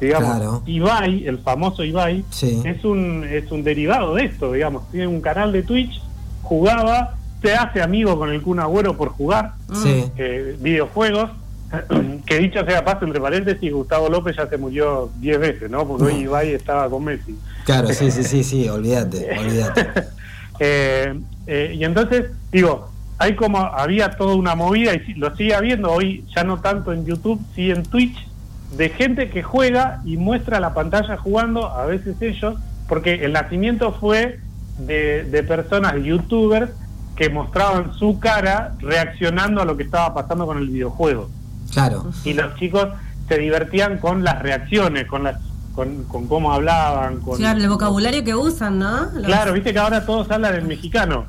Digamos, 0.00 0.62
Ibai, 0.64 1.26
el 1.26 1.38
famoso 1.40 1.84
Ibai, 1.84 2.24
es 2.64 2.84
un 2.84 3.22
es 3.22 3.52
un 3.52 3.62
derivado 3.62 4.14
de 4.14 4.24
esto, 4.24 4.52
digamos. 4.52 4.90
Tiene 4.90 5.06
un 5.06 5.20
canal 5.20 5.52
de 5.52 5.62
Twitch 5.62 6.00
jugaba, 6.42 7.16
se 7.42 7.54
hace 7.54 7.82
amigo 7.82 8.18
con 8.18 8.30
el 8.30 8.42
Kun 8.42 8.60
Agüero 8.60 8.96
por 8.96 9.10
jugar 9.10 9.54
eh, 9.84 10.56
videojuegos. 10.60 11.30
que 12.26 12.38
dicho 12.38 12.64
sea 12.64 12.84
paso, 12.84 13.04
entre 13.04 13.20
paréntesis, 13.20 13.72
Gustavo 13.72 14.08
López 14.08 14.36
ya 14.36 14.48
se 14.48 14.58
murió 14.58 15.10
10 15.20 15.38
veces, 15.38 15.70
¿no? 15.70 15.86
Porque 15.86 16.04
hoy 16.04 16.22
Ibai 16.22 16.52
estaba 16.52 16.90
con 16.90 17.04
Messi. 17.04 17.38
Claro, 17.64 17.88
sí, 17.88 18.10
sí, 18.10 18.24
sí, 18.24 18.42
sí, 18.42 18.68
olvídate, 18.70 19.38
olvídate. 19.38 19.86
Eh, 20.62 21.18
eh, 21.46 21.74
y 21.74 21.84
entonces, 21.84 22.26
digo, 22.52 22.90
hay 23.16 23.34
como, 23.34 23.60
había 23.60 24.10
toda 24.10 24.34
una 24.34 24.54
movida, 24.54 24.92
y 24.94 25.14
lo 25.14 25.34
sigue 25.34 25.54
habiendo 25.54 25.90
hoy, 25.90 26.26
ya 26.36 26.44
no 26.44 26.60
tanto 26.60 26.92
en 26.92 27.06
YouTube, 27.06 27.40
sí 27.54 27.70
en 27.70 27.82
Twitch, 27.82 28.28
de 28.76 28.90
gente 28.90 29.30
que 29.30 29.42
juega 29.42 30.02
y 30.04 30.18
muestra 30.18 30.60
la 30.60 30.74
pantalla 30.74 31.16
jugando, 31.16 31.66
a 31.66 31.86
veces 31.86 32.20
ellos, 32.20 32.56
porque 32.88 33.24
el 33.24 33.32
nacimiento 33.32 33.92
fue 33.92 34.38
de, 34.86 35.44
personas, 35.46 35.94
youtubers, 36.02 36.70
que 37.16 37.28
mostraban 37.28 37.94
su 37.94 38.18
cara 38.18 38.74
reaccionando 38.78 39.60
a 39.60 39.64
lo 39.64 39.76
que 39.76 39.82
estaba 39.82 40.14
pasando 40.14 40.46
con 40.46 40.58
el 40.58 40.68
videojuego. 40.68 41.28
Claro. 41.72 42.10
Y 42.24 42.32
los 42.32 42.54
chicos 42.56 42.88
se 43.28 43.38
divertían 43.38 43.98
con 43.98 44.24
las 44.24 44.40
reacciones, 44.42 45.06
con 45.06 45.24
las 45.24 45.38
con, 45.74 46.04
cómo 46.26 46.52
hablaban, 46.52 47.20
con 47.20 47.38
claro, 47.38 47.60
el 47.60 47.68
vocabulario 47.68 48.22
que 48.24 48.34
usan, 48.34 48.78
¿no? 48.78 49.08
Claro, 49.24 49.52
viste 49.52 49.72
que 49.72 49.78
ahora 49.78 50.04
todos 50.04 50.30
hablan 50.30 50.56
en 50.56 50.66
mexicano. 50.66 51.26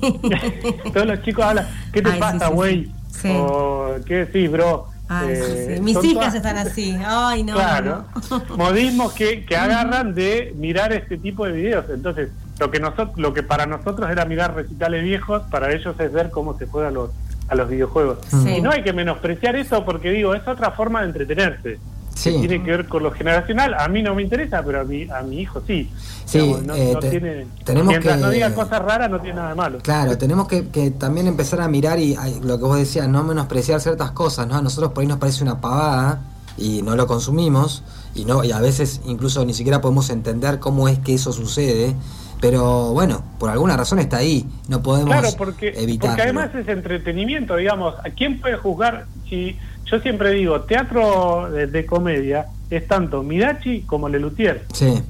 todos 0.92 1.06
los 1.06 1.22
chicos 1.22 1.44
hablan, 1.44 1.66
¿qué 1.92 2.02
te 2.02 2.12
pasa, 2.12 2.48
güey? 2.48 2.90
O 3.24 3.96
¿qué 4.06 4.26
decís, 4.26 4.50
bro? 4.50 4.88
Eh, 5.24 5.78
Mis 5.82 6.02
hijas 6.04 6.34
están 6.34 6.56
así. 6.56 6.96
Ay, 7.04 7.42
no. 7.42 7.54
Claro. 7.54 8.04
Modismos 8.56 9.12
que, 9.12 9.44
que 9.44 9.56
agarran 9.56 10.14
de 10.14 10.54
mirar 10.56 10.92
este 10.92 11.18
tipo 11.18 11.44
de 11.44 11.52
videos. 11.52 11.84
Entonces, 11.90 12.30
lo 12.58 12.70
que 12.70 12.80
nosotros 12.80 13.16
lo 13.16 13.32
que 13.32 13.42
para 13.42 13.66
nosotros 13.66 14.10
era 14.10 14.24
mirar 14.24 14.54
recitales 14.54 15.02
viejos 15.02 15.42
para 15.50 15.72
ellos 15.72 15.98
es 15.98 16.12
ver 16.12 16.30
cómo 16.30 16.56
se 16.58 16.66
juega 16.66 16.88
a 16.88 16.90
los 16.90 17.10
a 17.48 17.54
los 17.54 17.68
videojuegos 17.68 18.18
y 18.46 18.60
no 18.60 18.70
hay 18.70 18.82
que 18.82 18.92
menospreciar 18.92 19.56
eso 19.56 19.84
porque 19.84 20.10
digo 20.10 20.34
es 20.34 20.46
otra 20.46 20.70
forma 20.70 21.00
de 21.00 21.06
entretenerse 21.08 21.78
que 22.22 22.30
tiene 22.38 22.62
que 22.62 22.70
ver 22.70 22.88
con 22.88 23.02
lo 23.02 23.10
generacional. 23.10 23.74
A 23.74 23.88
mí 23.88 24.02
no 24.02 24.14
me 24.14 24.22
interesa, 24.22 24.62
pero 24.64 24.80
a 24.80 24.84
mi, 24.84 25.08
a 25.10 25.22
mi 25.22 25.40
hijo 25.40 25.62
sí. 25.66 25.90
Sí, 26.24 26.54
no, 26.64 26.74
eh, 26.74 26.96
tiene, 27.00 27.46
tenemos 27.64 27.88
mientras 27.88 28.20
no 28.20 28.30
diga 28.30 28.54
cosas 28.54 28.80
raras, 28.80 29.10
no 29.10 29.20
tiene 29.20 29.36
nada 29.36 29.50
de 29.50 29.54
malo. 29.54 29.78
Claro, 29.82 30.16
tenemos 30.16 30.48
que, 30.48 30.62
también 30.92 31.26
empezar 31.26 31.60
a 31.60 31.68
mirar 31.68 31.98
y 31.98 32.16
lo 32.42 32.58
que 32.58 32.64
vos 32.64 32.76
decías, 32.76 33.08
no 33.08 33.22
menospreciar 33.24 33.80
ciertas 33.80 34.12
cosas, 34.12 34.46
¿no? 34.46 34.56
A 34.56 34.62
nosotros 34.62 34.92
por 34.92 35.02
ahí 35.02 35.08
nos 35.08 35.18
parece 35.18 35.42
una 35.42 35.60
pavada 35.60 36.20
y 36.56 36.82
no 36.82 36.96
lo 36.96 37.06
consumimos 37.06 37.82
y 38.14 38.24
no 38.24 38.44
y 38.44 38.52
a 38.52 38.60
veces 38.60 39.00
incluso 39.06 39.44
ni 39.44 39.54
siquiera 39.54 39.80
podemos 39.80 40.10
entender 40.10 40.58
cómo 40.58 40.86
es 40.86 40.98
que 40.98 41.14
eso 41.14 41.32
sucede 41.32 41.96
pero 42.42 42.92
bueno, 42.92 43.22
por 43.38 43.50
alguna 43.50 43.76
razón 43.76 44.00
está 44.00 44.16
ahí, 44.16 44.44
no 44.66 44.82
podemos 44.82 45.12
claro, 45.12 45.28
porque, 45.38 45.72
Porque 46.00 46.22
además 46.22 46.52
es 46.56 46.66
entretenimiento, 46.66 47.54
digamos, 47.54 47.94
¿a 48.04 48.10
quién 48.10 48.40
puede 48.40 48.56
juzgar 48.56 49.06
si 49.30 49.56
yo 49.88 50.00
siempre 50.00 50.32
digo, 50.32 50.62
teatro 50.62 51.48
de, 51.52 51.86
comedia 51.86 52.46
es 52.68 52.88
tanto 52.88 53.22
Midachi 53.22 53.82
como 53.82 54.08
Lelutier. 54.08 54.64
Sí, 54.72 55.00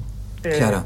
eh, 0.43 0.55
claro. 0.59 0.83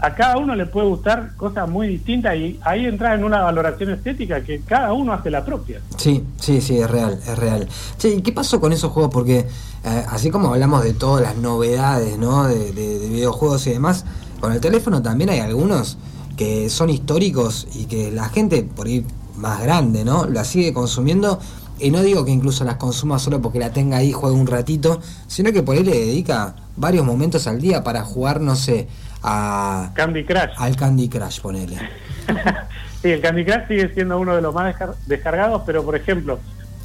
A, 0.00 0.14
cada 0.14 0.38
uno 0.38 0.54
le 0.54 0.64
puede 0.64 0.86
gustar 0.86 1.36
cosas 1.36 1.68
muy 1.68 1.88
distintas 1.88 2.34
y 2.34 2.58
ahí 2.62 2.86
entra 2.86 3.14
en 3.14 3.22
una 3.22 3.42
valoración 3.42 3.90
estética 3.90 4.40
que 4.40 4.60
cada 4.60 4.94
uno 4.94 5.12
hace 5.12 5.30
la 5.30 5.44
propia. 5.44 5.82
Sí, 5.98 6.24
sí, 6.38 6.62
sí, 6.62 6.78
es 6.78 6.90
real, 6.90 7.20
es 7.26 7.38
real. 7.38 7.68
Che, 7.98 8.08
¿y 8.08 8.22
qué 8.22 8.32
pasó 8.32 8.58
con 8.58 8.72
esos 8.72 8.90
juegos? 8.90 9.12
Porque 9.12 9.40
eh, 9.84 10.04
así 10.08 10.30
como 10.30 10.48
hablamos 10.48 10.82
de 10.82 10.94
todas 10.94 11.22
las 11.22 11.36
novedades, 11.36 12.16
¿no? 12.16 12.48
De, 12.48 12.72
de 12.72 13.08
videojuegos 13.08 13.66
y 13.66 13.72
demás, 13.72 14.06
con 14.40 14.52
el 14.52 14.60
teléfono 14.60 15.02
también 15.02 15.30
hay 15.30 15.40
algunos 15.40 15.98
que 16.36 16.70
son 16.70 16.90
históricos 16.90 17.68
y 17.74 17.84
que 17.84 18.10
la 18.10 18.28
gente 18.28 18.62
por 18.62 18.88
ir 18.88 19.04
más 19.36 19.62
grande, 19.62 20.04
¿no? 20.04 20.26
La 20.26 20.44
sigue 20.44 20.72
consumiendo 20.72 21.38
y 21.78 21.90
no 21.90 22.02
digo 22.02 22.24
que 22.24 22.30
incluso 22.30 22.64
las 22.64 22.76
consuma 22.76 23.18
solo 23.18 23.40
porque 23.40 23.58
la 23.58 23.70
tenga 23.70 23.98
ahí, 23.98 24.12
juegue 24.12 24.36
un 24.36 24.46
ratito, 24.46 25.00
sino 25.26 25.52
que 25.52 25.62
por 25.62 25.76
ahí 25.76 25.84
le 25.84 25.92
dedica 25.92 26.54
varios 26.76 27.04
momentos 27.04 27.46
al 27.46 27.60
día 27.60 27.82
para 27.82 28.02
jugar, 28.02 28.40
no 28.40 28.54
sé, 28.54 28.86
a... 29.22 29.90
Candy 29.94 30.24
Crush. 30.24 30.50
Al 30.56 30.76
Candy 30.76 31.08
Crush, 31.08 31.40
ponele. 31.40 31.76
sí, 33.02 33.10
el 33.10 33.20
Candy 33.20 33.44
Crush 33.44 33.68
sigue 33.68 33.94
siendo 33.94 34.18
uno 34.18 34.36
de 34.36 34.42
los 34.42 34.54
más 34.54 34.74
descargados, 35.06 35.62
pero 35.64 35.82
por 35.82 35.96
ejemplo, 35.96 36.38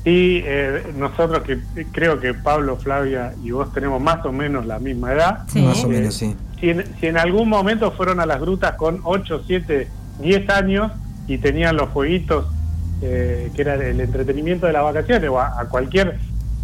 y 0.05 0.41
eh, 0.45 0.93
nosotros 0.97 1.43
que 1.43 1.59
creo 1.91 2.19
que 2.19 2.33
Pablo, 2.33 2.77
Flavia 2.77 3.33
y 3.43 3.51
vos 3.51 3.74
tenemos 3.74 4.01
más 4.01 4.25
o 4.25 4.31
menos 4.31 4.65
la 4.65 4.79
misma 4.79 5.13
edad. 5.13 5.47
Más 5.55 5.83
o 5.83 5.89
menos, 5.89 6.13
sí. 6.13 6.35
Si 6.59 6.69
en, 6.69 6.85
si 7.00 7.07
en 7.07 7.17
algún 7.17 7.50
momento 7.50 7.91
fueron 7.91 8.19
a 8.19 8.25
las 8.25 8.39
grutas 8.39 8.75
con 8.75 9.01
8, 9.03 9.43
7, 9.45 9.88
10 10.19 10.50
años 10.50 10.91
y 11.27 11.38
tenían 11.38 11.75
los 11.75 11.89
jueguitos 11.89 12.45
eh, 13.01 13.51
que 13.53 13.62
era 13.62 13.75
el 13.75 14.00
entretenimiento 14.00 14.67
de 14.67 14.74
las 14.74 14.83
vacaciones, 14.83 15.29
o 15.29 15.39
a, 15.39 15.67
cualquier 15.69 16.17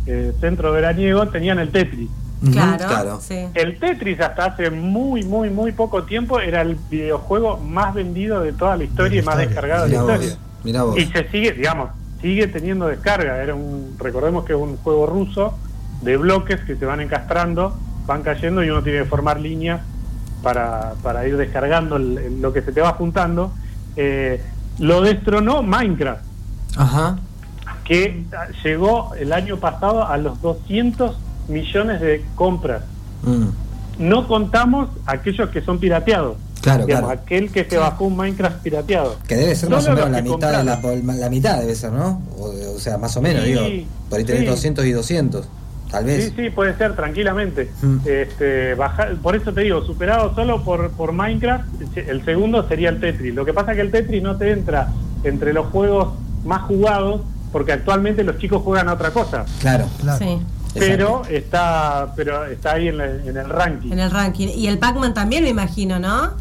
eh, 0.05 0.33
centro 0.39 0.71
veraniego, 0.71 1.27
tenían 1.27 1.60
el 1.60 1.71
Tetris. 1.71 2.10
Claro, 2.51 3.19
El 3.53 3.77
Tetris 3.77 4.19
hasta 4.19 4.45
hace 4.45 4.71
muy, 4.71 5.24
muy, 5.24 5.51
muy 5.51 5.74
poco 5.74 6.03
tiempo 6.03 6.39
era 6.39 6.62
el 6.62 6.75
videojuego 6.89 7.57
más 7.57 7.93
vendido 7.93 8.41
de 8.41 8.53
toda 8.53 8.77
la 8.77 8.86
historia 8.86 9.21
y 9.21 9.24
más 9.24 9.38
descargado 9.38 9.86
de 9.86 9.91
la 9.91 9.98
historia. 9.98 10.38
Y 10.98 11.05
se 11.05 11.29
sigue, 11.29 11.51
digamos, 11.51 11.91
sigue 12.21 12.48
teniendo 12.48 12.88
descarga. 12.88 13.43
Era 13.43 13.53
un, 13.53 13.95
recordemos 14.00 14.45
que 14.45 14.53
es 14.53 14.60
un 14.60 14.77
juego 14.77 15.05
ruso 15.05 15.55
de 16.01 16.17
bloques 16.17 16.62
que 16.62 16.75
se 16.77 16.86
van 16.86 17.01
encastrando, 17.01 17.77
van 18.05 18.24
cayendo 18.24 18.63
y 18.63 18.70
uno 18.70 18.84
tiene 18.84 19.00
que 19.00 19.05
formar 19.05 19.39
líneas 19.39 19.81
para, 20.41 20.93
para 21.03 21.27
ir 21.27 21.38
descargando 21.38 22.00
lo 22.00 22.53
que 22.53 22.62
se 22.62 22.72
te 22.72 22.81
va 22.81 22.93
juntando. 22.93 23.53
Eh, 23.96 24.41
lo 24.79 25.01
destronó 25.01 25.62
Minecraft. 25.63 26.24
Ajá. 26.77 27.20
Que 27.84 28.24
llegó 28.63 29.13
el 29.15 29.34
año 29.34 29.58
pasado 29.58 30.08
a 30.08 30.17
los 30.17 30.41
200 30.41 31.17
millones 31.48 32.01
de 32.01 32.25
compras. 32.36 32.84
Mm. 33.24 33.48
No 34.00 34.27
contamos 34.27 34.89
aquellos 35.05 35.50
que 35.50 35.62
son 35.62 35.79
pirateados. 35.79 36.38
Claro, 36.62 36.86
claro. 36.86 37.10
Aquel 37.10 37.51
que 37.51 37.65
se 37.65 37.77
bajó 37.77 38.05
un 38.05 38.15
Minecraft 38.15 38.62
pirateado. 38.62 39.17
Que 39.27 39.36
debe 39.36 39.55
ser 39.55 39.70
más 39.70 39.86
o 39.88 39.93
menos 39.93 40.12
la 40.12 40.22
mitad, 40.22 40.63
la, 40.63 41.29
mitad 41.29 41.60
debe 41.60 41.75
ser, 41.75 41.91
¿no? 41.91 42.22
O, 42.38 42.79
sea, 42.79 42.98
más 42.98 43.17
o 43.17 43.22
menos, 43.22 43.43
digo. 43.43 43.62
Por 44.10 44.20
ahí 44.20 44.25
tenés 44.25 44.48
200 44.48 44.86
y 44.86 44.91
200. 44.91 45.48
Tal 45.91 46.05
vez. 46.05 46.25
Sí, 46.25 46.33
sí, 46.36 46.50
puede 46.50 46.75
ser, 46.77 46.95
tranquilamente. 46.95 47.69
Mm. 47.81 47.98
Este, 48.05 48.75
por 49.21 49.36
eso 49.36 49.53
te 49.53 49.62
digo, 49.62 49.83
superado 49.83 50.33
solo 50.33 50.63
por, 50.63 50.91
por 50.91 51.12
Minecraft, 51.12 51.65
el 51.98 52.24
segundo 52.24 52.67
sería 52.67 52.89
el 52.89 53.00
Tetris. 53.00 53.36
Lo 53.36 53.45
que 53.45 53.53
pasa 53.53 53.71
es 53.71 53.75
que 53.75 53.81
el 53.81 53.91
Tetris 53.91 54.24
no 54.24 54.38
te 54.38 54.51
entra 54.51 54.88
entre 55.24 55.53
los 55.53 55.67
juegos 55.67 56.13
más 56.45 56.62
jugados, 56.63 57.21
porque 57.51 57.74
actualmente 57.74 58.24
los 58.24 58.38
chicos 58.38 58.62
juegan 58.63 58.88
a 58.88 58.93
otra 58.93 59.12
cosa. 59.12 59.45
Claro, 59.60 59.86
claro. 60.00 60.25
Pero 60.74 61.24
está, 61.29 62.13
pero 62.15 62.45
está 62.45 62.74
ahí 62.74 62.88
en, 62.88 63.01
el 63.01 63.50
ranking. 63.50 63.91
En 63.91 64.00
el 64.00 64.10
ranking. 64.10 64.48
Y 64.48 64.67
el 64.67 64.79
Pac-Man 64.79 65.13
también, 65.13 65.43
me 65.43 65.50
imagino, 65.50 66.00
¿no? 66.00 66.31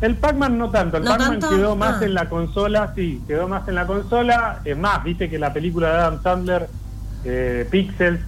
El 0.00 0.16
Pac-Man 0.16 0.58
no 0.58 0.70
tanto, 0.70 0.96
el 0.96 1.04
Pac-Man 1.04 1.38
quedó 1.38 1.76
más 1.76 2.00
ah. 2.00 2.04
en 2.04 2.14
la 2.14 2.28
consola, 2.28 2.92
sí, 2.96 3.22
quedó 3.28 3.46
más 3.46 3.68
en 3.68 3.74
la 3.76 3.86
consola. 3.86 4.60
Es 4.64 4.76
más, 4.76 5.04
viste 5.04 5.28
que 5.28 5.38
la 5.38 5.52
película 5.52 5.88
de 5.88 5.94
Adam 5.94 6.22
Sandler, 6.22 6.68
eh, 7.24 7.68
Pixels, 7.70 8.20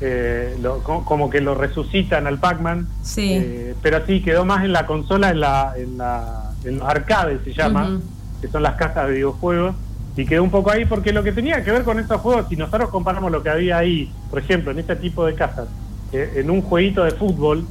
eh, 0.00 0.56
como 0.82 1.30
que 1.30 1.40
lo 1.40 1.54
resucitan 1.54 2.26
al 2.26 2.38
Pac-Man. 2.38 2.88
Sí. 3.02 3.32
Eh, 3.32 3.74
pero 3.82 4.04
sí, 4.06 4.20
quedó 4.22 4.44
más 4.44 4.64
en 4.64 4.72
la 4.72 4.86
consola, 4.86 5.30
en, 5.30 5.40
la, 5.40 5.74
en, 5.76 5.98
la, 5.98 6.52
en 6.64 6.78
los 6.78 6.88
arcades 6.88 7.40
se 7.44 7.52
llama, 7.52 8.00
que 8.40 8.48
son 8.48 8.62
las 8.62 8.74
casas 8.76 9.06
de 9.08 9.14
videojuegos. 9.14 9.74
Y 10.16 10.26
quedó 10.26 10.44
un 10.44 10.50
poco 10.50 10.70
ahí 10.70 10.84
porque 10.84 11.12
lo 11.12 11.24
que 11.24 11.32
tenía 11.32 11.64
que 11.64 11.72
ver 11.72 11.82
con 11.82 11.98
estos 11.98 12.20
juegos, 12.20 12.46
si 12.48 12.56
nosotros 12.56 12.88
comparamos 12.90 13.32
lo 13.32 13.42
que 13.42 13.50
había 13.50 13.78
ahí, 13.78 14.12
por 14.30 14.38
ejemplo, 14.38 14.70
en 14.70 14.78
este 14.78 14.94
tipo 14.94 15.26
de 15.26 15.34
casas, 15.34 15.66
eh, 16.12 16.34
en 16.36 16.50
un 16.50 16.62
jueguito 16.62 17.02
de 17.02 17.10
fútbol, 17.12 17.66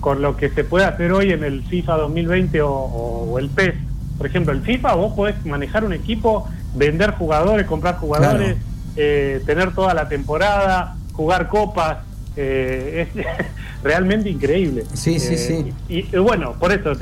con 0.00 0.20
lo 0.20 0.36
que 0.36 0.50
se 0.50 0.64
puede 0.64 0.84
hacer 0.84 1.12
hoy 1.12 1.32
en 1.32 1.44
el 1.44 1.62
FIFA 1.62 1.96
2020 1.98 2.60
o, 2.62 3.38
el 3.38 3.48
PES. 3.50 3.74
Por 4.18 4.26
ejemplo, 4.26 4.52
el 4.52 4.62
FIFA 4.62 4.94
vos 4.94 5.14
podés 5.14 5.44
manejar 5.46 5.84
un 5.84 5.92
equipo, 5.92 6.48
vender 6.74 7.12
jugadores, 7.12 7.66
comprar 7.66 7.98
jugadores, 7.98 8.56
tener 8.94 9.74
toda 9.74 9.94
la 9.94 10.08
temporada, 10.08 10.95
jugar 11.16 11.48
copas, 11.48 11.98
eh, 12.36 13.08
es 13.16 13.26
realmente 13.82 14.28
increíble. 14.28 14.84
Sí, 14.92 15.18
sí, 15.18 15.36
sí. 15.36 15.72
Eh, 15.88 16.06
y, 16.12 16.16
bueno, 16.18 16.52
por 16.58 16.72
eso 16.72 16.92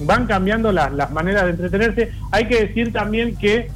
van 0.00 0.26
cambiando 0.26 0.72
las 0.72 1.10
maneras 1.12 1.44
de 1.44 1.50
entretenerse. 1.50 2.12
Hay 2.32 2.48
que 2.48 2.66
decir 2.66 2.92
también 2.92 3.36
que 3.36 3.70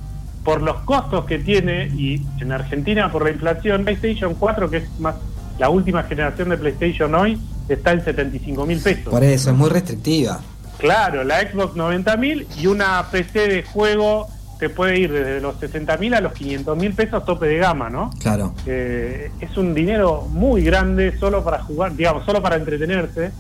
por 0.45 0.63
los 0.63 0.79
costos 0.81 1.27
que 1.27 1.39
tiene, 1.39 1.89
y 1.89 2.23
en 2.41 2.53
Argentina 2.53 3.13
por 3.13 3.25
la 3.25 3.31
inflación, 3.31 3.85
PlayStation 3.85 4.35
4, 4.35 4.71
que 4.71 4.79
es 4.79 5.01
más 5.01 5.17
la 5.59 5.69
última 5.69 6.03
generación 6.05 6.49
de 6.49 6.57
PlayStation 6.57 7.15
hoy, 7.15 7.39
está 7.69 7.93
en 7.93 8.05
75 8.05 8.67
mil 8.67 8.81
pesos. 8.81 9.13
Por 9.13 9.23
eso, 9.23 9.51
es 9.51 9.57
muy 9.57 9.69
restrictiva. 9.69 10.41
Claro, 10.79 11.25
la 11.25 11.41
Xbox 11.41 11.75
90 11.75 12.17
mil 12.17 12.47
y 12.57 12.67
una 12.67 13.05
PC 13.11 13.49
de 13.49 13.63
juego 13.65 14.29
te 14.59 14.69
puede 14.69 14.99
ir 14.99 15.13
desde 15.13 15.41
los 15.41 15.59
60 15.59 15.97
mil 15.99 16.15
a 16.15 16.21
los 16.21 16.33
500 16.33 16.77
mil 16.77 16.93
pesos 16.93 17.25
tope 17.25 17.47
de 17.47 17.59
gama, 17.59 17.89
¿no? 17.89 18.11
Claro. 18.21 18.55
Eh, 18.67 19.31
es 19.41 19.57
un 19.57 19.73
dinero 19.73 20.27
muy 20.31 20.63
grande 20.63 21.17
solo 21.19 21.45
para 21.45 21.63
jugar, 21.63 21.95
digamos, 21.95 22.25
solo 22.25 22.43
para 22.43 22.57
entretenerse. 22.57 23.31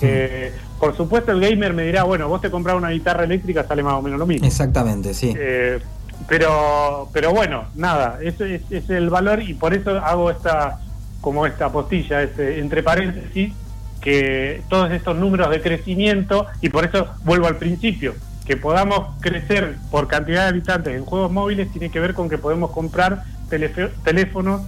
Eh, 0.00 0.52
por 0.78 0.96
supuesto 0.96 1.32
el 1.32 1.40
gamer 1.40 1.72
me 1.72 1.82
dirá, 1.82 2.04
bueno, 2.04 2.28
vos 2.28 2.40
te 2.40 2.50
compras 2.50 2.76
una 2.76 2.90
guitarra 2.90 3.24
eléctrica, 3.24 3.66
sale 3.66 3.82
más 3.82 3.94
o 3.94 4.02
menos 4.02 4.18
lo 4.18 4.26
mismo. 4.26 4.46
Exactamente, 4.46 5.14
sí. 5.14 5.34
Eh, 5.36 5.80
pero, 6.28 7.08
pero 7.12 7.32
bueno, 7.32 7.64
nada, 7.74 8.18
ese 8.22 8.60
es, 8.70 8.90
el 8.90 9.08
valor 9.08 9.42
y 9.42 9.54
por 9.54 9.74
eso 9.74 9.98
hago 9.98 10.30
esta, 10.30 10.80
como 11.20 11.46
esta 11.46 11.72
postilla, 11.72 12.22
este, 12.22 12.60
entre 12.60 12.82
paréntesis, 12.82 13.54
que 14.00 14.62
todos 14.68 14.92
estos 14.92 15.16
números 15.16 15.50
de 15.50 15.60
crecimiento, 15.62 16.46
y 16.60 16.68
por 16.68 16.84
eso 16.84 17.08
vuelvo 17.24 17.46
al 17.46 17.56
principio, 17.56 18.14
que 18.48 18.56
podamos 18.56 19.14
crecer 19.20 19.76
por 19.90 20.08
cantidad 20.08 20.44
de 20.44 20.48
habitantes 20.48 20.96
en 20.96 21.04
juegos 21.04 21.30
móviles 21.30 21.70
tiene 21.70 21.90
que 21.90 22.00
ver 22.00 22.14
con 22.14 22.30
que 22.30 22.38
podemos 22.38 22.70
comprar 22.70 23.24
teléfonos 23.50 24.62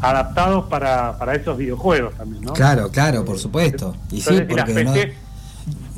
adaptados 0.00 0.66
para, 0.68 1.16
para 1.18 1.36
esos 1.36 1.56
videojuegos 1.56 2.14
también, 2.16 2.42
¿no? 2.42 2.52
Claro, 2.52 2.90
claro, 2.90 3.24
por 3.24 3.38
supuesto. 3.38 3.94
Y 4.10 4.20
sí, 4.20 4.40
porque 4.48 4.82
no, 4.82 4.92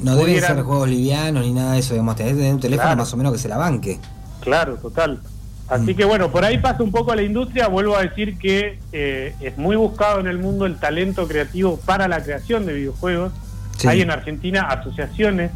no 0.01 0.17
deben 0.17 0.39
ser 0.39 0.61
juegos 0.61 0.87
livianos 0.87 1.47
ni 1.47 1.55
nada 1.55 1.73
de 1.73 1.79
eso, 1.79 1.95
digamos, 1.95 2.15
tenés 2.15 2.33
que 2.33 2.39
tener 2.41 2.55
un 2.55 2.61
teléfono 2.61 2.95
más 2.95 3.11
o 3.15 3.17
menos 3.17 3.33
que 3.33 3.39
se 3.39 3.49
la 3.49 3.57
banque. 3.57 3.99
Claro, 4.41 4.77
total. 4.77 5.23
Así 5.69 5.95
mm. 5.95 5.97
que 5.97 6.05
bueno, 6.05 6.31
por 6.31 6.45
ahí 6.45 6.59
pasa 6.59 6.83
un 6.83 6.93
poco 6.93 7.15
la 7.15 7.23
industria, 7.23 7.69
vuelvo 7.69 7.97
a 7.97 8.03
decir 8.03 8.37
que 8.37 8.79
eh, 8.93 9.35
es 9.41 9.57
muy 9.57 9.77
buscado 9.77 10.21
en 10.21 10.27
el 10.27 10.39
mundo 10.39 10.67
el 10.67 10.77
talento 10.77 11.27
creativo 11.27 11.81
para 11.87 12.07
la 12.07 12.23
creación 12.23 12.67
de 12.67 12.75
videojuegos. 12.75 13.33
Hay 13.87 14.03
en 14.03 14.11
Argentina 14.11 14.69
asociaciones 14.69 15.51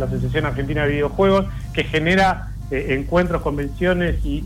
la 0.00 0.06
Asociación 0.06 0.46
Argentina 0.46 0.82
de 0.82 0.92
Videojuegos, 0.92 1.46
que 1.72 1.84
genera 1.84 2.50
eh, 2.70 2.96
encuentros, 2.98 3.42
convenciones 3.42 4.16
y, 4.24 4.44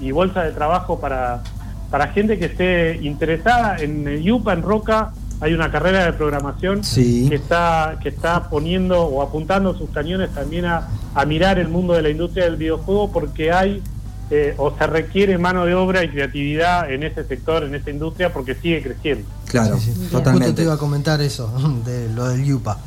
y, 0.00 0.10
bolsas 0.10 0.44
de 0.44 0.52
trabajo 0.52 0.98
para, 1.00 1.42
para 1.90 2.08
gente 2.08 2.38
que 2.38 2.46
esté 2.46 2.98
interesada. 3.02 3.76
En 3.78 4.22
Yupa, 4.22 4.52
en 4.52 4.62
Roca, 4.62 5.12
hay 5.40 5.54
una 5.54 5.70
carrera 5.70 6.04
de 6.04 6.12
programación 6.12 6.82
que 6.82 7.34
está 7.34 7.98
que 8.02 8.10
está 8.10 8.50
poniendo 8.50 9.02
o 9.02 9.22
apuntando 9.22 9.76
sus 9.76 9.88
cañones 9.90 10.30
también 10.34 10.66
a, 10.66 10.88
mirar 11.26 11.58
el 11.58 11.68
mundo 11.68 11.94
de 11.94 12.02
la 12.02 12.10
industria 12.10 12.44
del 12.44 12.56
videojuego 12.56 13.10
porque 13.10 13.52
hay 13.52 13.82
eh, 14.30 14.54
o 14.58 14.76
se 14.76 14.86
requiere 14.86 15.38
mano 15.38 15.64
de 15.64 15.74
obra 15.74 16.04
y 16.04 16.08
creatividad 16.08 16.90
en 16.92 17.02
ese 17.02 17.24
sector, 17.24 17.64
en 17.64 17.74
esa 17.74 17.90
industria, 17.90 18.32
porque 18.32 18.54
sigue 18.54 18.80
creciendo. 18.80 19.28
Claro, 19.46 19.76
totalmente. 20.10 20.46
Justo 20.46 20.54
te 20.54 20.62
iba 20.62 20.74
a 20.74 20.78
comentar 20.78 21.20
eso, 21.20 21.52
de 21.84 22.08
lo 22.10 22.28
del 22.28 22.44
Yupa. 22.44 22.78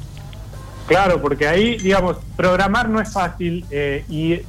Claro, 0.88 1.22
porque 1.22 1.48
ahí, 1.48 1.78
digamos, 1.78 2.18
programar 2.36 2.90
no 2.90 3.00
es 3.00 3.12
fácil 3.12 3.66
eh, 3.72 4.04
y 4.10 4.40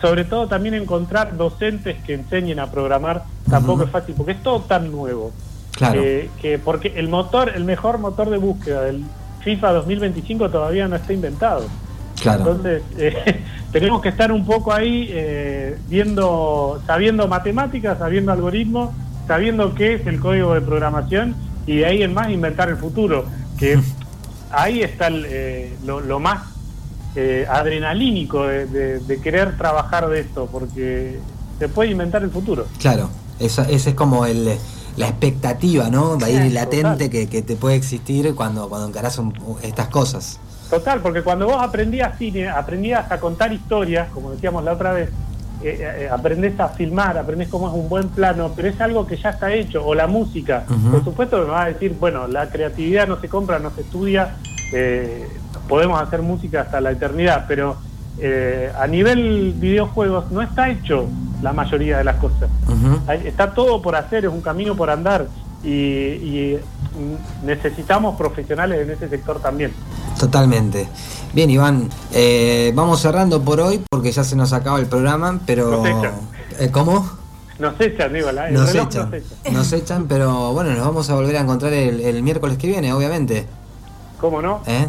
sobre 0.00 0.24
todo 0.24 0.48
también 0.48 0.74
encontrar 0.74 1.36
docentes 1.36 1.96
que 2.04 2.14
enseñen 2.14 2.58
a 2.58 2.70
programar 2.70 3.24
tampoco 3.48 3.84
es 3.84 3.90
fácil, 3.90 4.14
porque 4.16 4.32
es 4.32 4.42
todo 4.42 4.60
tan 4.60 4.90
nuevo. 4.90 5.32
Claro. 5.72 6.00
Eh, 6.02 6.30
que 6.40 6.58
porque 6.58 6.92
el 6.96 7.08
motor, 7.08 7.52
el 7.54 7.64
mejor 7.64 7.98
motor 7.98 8.30
de 8.30 8.38
búsqueda 8.38 8.82
del 8.82 9.04
FIFA 9.42 9.72
2025 9.72 10.50
todavía 10.50 10.88
no 10.88 10.96
está 10.96 11.12
inventado. 11.12 11.66
Claro. 12.20 12.40
Entonces, 12.40 12.82
eh, 12.98 13.42
tenemos 13.72 14.00
que 14.02 14.08
estar 14.08 14.30
un 14.30 14.44
poco 14.44 14.72
ahí 14.72 15.12
viendo, 15.88 16.80
sabiendo 16.86 17.28
matemáticas, 17.28 17.98
sabiendo 17.98 18.32
algoritmos, 18.32 18.90
sabiendo 19.26 19.74
qué 19.74 19.94
es 19.94 20.06
el 20.06 20.20
código 20.20 20.54
de 20.54 20.60
programación 20.60 21.34
y 21.66 21.76
de 21.76 21.86
ahí 21.86 22.02
en 22.02 22.14
más 22.14 22.30
inventar 22.30 22.68
el 22.68 22.76
futuro, 22.76 23.24
que 23.58 23.78
ahí 24.56 24.82
está 24.82 25.10
lo, 25.10 26.20
más 26.20 26.48
eh, 27.16 27.46
adrenalínico 27.48 28.46
de, 28.46 29.20
querer 29.22 29.56
trabajar 29.56 30.08
de 30.08 30.20
esto, 30.20 30.48
porque 30.50 31.18
se 31.58 31.68
puede 31.68 31.90
inventar 31.90 32.22
el 32.22 32.30
futuro. 32.30 32.66
Claro, 32.78 33.10
esa, 33.38 33.62
ese 33.68 33.90
es 33.90 33.96
como 33.96 34.26
el, 34.26 34.58
la 34.96 35.08
expectativa, 35.08 35.90
¿no? 35.90 36.18
Va 36.18 36.26
a 36.26 36.30
ir 36.30 36.52
latente 36.52 37.10
que, 37.10 37.42
te 37.42 37.56
puede 37.56 37.76
existir 37.76 38.34
cuando, 38.34 38.68
cuando 38.68 38.88
encarás 38.88 39.20
estas 39.62 39.88
cosas. 39.88 40.38
Total, 40.70 41.00
porque 41.00 41.22
cuando 41.22 41.46
vos 41.46 41.62
aprendías 41.62 42.18
cine, 42.18 42.48
aprendías 42.48 43.10
a 43.10 43.20
contar 43.20 43.52
historias, 43.52 44.08
como 44.12 44.30
decíamos 44.30 44.64
la 44.64 44.72
otra 44.72 44.92
vez, 44.92 45.10
eh, 45.62 45.78
eh, 45.80 46.08
aprendés 46.10 46.58
a 46.60 46.68
filmar, 46.68 47.16
aprendés 47.16 47.48
cómo 47.48 47.68
es 47.68 47.74
un 47.74 47.88
buen 47.88 48.08
plano, 48.08 48.52
pero 48.54 48.68
es 48.68 48.80
algo 48.80 49.06
que 49.06 49.16
ya 49.16 49.30
está 49.30 49.52
hecho, 49.52 49.84
o 49.84 49.94
la 49.94 50.06
música. 50.06 50.64
Por 50.90 51.04
supuesto 51.04 51.38
me 51.38 51.44
vas 51.44 51.66
a 51.66 51.68
decir, 51.68 51.96
bueno, 51.98 52.26
la 52.26 52.48
creatividad 52.48 53.06
no 53.06 53.20
se 53.20 53.28
compra, 53.28 53.58
no 53.58 53.70
se 53.70 53.82
estudia, 53.82 54.36
eh, 54.72 55.26
podemos 55.68 56.00
hacer 56.00 56.22
música 56.22 56.62
hasta 56.62 56.80
la 56.80 56.90
eternidad, 56.90 57.44
pero 57.48 57.76
eh, 58.18 58.70
a 58.78 58.86
nivel 58.86 59.54
videojuegos 59.56 60.30
no 60.30 60.40
está 60.40 60.68
hecho 60.68 61.08
la 61.42 61.52
mayoría 61.52 61.98
de 61.98 62.04
las 62.04 62.16
cosas. 62.16 62.48
Está 63.24 63.52
todo 63.52 63.82
por 63.82 63.96
hacer, 63.96 64.24
es 64.24 64.30
un 64.30 64.40
camino 64.40 64.76
por 64.76 64.90
andar 64.90 65.26
y, 65.64 66.56
necesitamos 67.44 68.16
profesionales 68.16 68.82
en 68.82 68.90
ese 68.90 69.08
sector 69.08 69.40
también. 69.40 69.72
Totalmente. 70.24 70.88
Bien, 71.34 71.50
Iván, 71.50 71.90
eh, 72.10 72.72
vamos 72.74 73.02
cerrando 73.02 73.42
por 73.42 73.60
hoy 73.60 73.84
porque 73.90 74.10
ya 74.10 74.24
se 74.24 74.36
nos 74.36 74.54
acaba 74.54 74.78
el 74.78 74.86
programa, 74.86 75.38
pero... 75.44 75.82
Eh, 76.58 76.70
¿Cómo? 76.70 77.10
Nos 77.58 77.78
echan, 77.78 78.10
digo, 78.14 78.32
nos, 78.32 78.74
echan, 78.74 79.10
nos, 79.52 79.72
echan. 79.72 80.06
pero 80.08 80.54
bueno, 80.54 80.70
nos 80.70 80.86
vamos 80.86 81.10
a 81.10 81.14
volver 81.14 81.36
a 81.36 81.40
encontrar 81.40 81.74
el 81.74 82.22
miércoles 82.22 82.56
que 82.56 82.68
viene, 82.68 82.94
obviamente. 82.94 83.46
¿Cómo 84.18 84.40
no? 84.40 84.62
¿Eh? 84.66 84.88